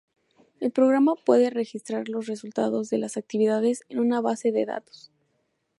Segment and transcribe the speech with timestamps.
[0.59, 5.11] El programa puede registrar los resultados de las actividades en una base de datos.